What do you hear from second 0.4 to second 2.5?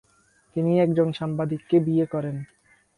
তিনি একজন সাংবাদিককে বিয়ে করেন।